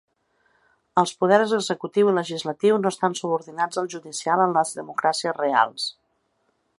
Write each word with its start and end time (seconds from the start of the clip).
Els 1.01 1.11
poders 1.23 1.53
executiu 1.57 2.09
i 2.11 2.15
legislatiu 2.15 2.79
no 2.85 2.93
estan 2.95 3.17
subordinats 3.21 3.81
al 3.83 3.93
judicial 3.95 4.43
en 4.47 4.57
les 4.59 4.73
democràcies 4.81 5.39
reals. 5.41 5.87